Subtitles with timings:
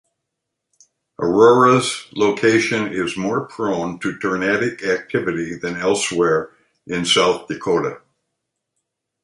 [1.19, 6.49] Aurora's location is more prone to tornadic activity than elsewhere
[6.87, 8.01] in South Dakota.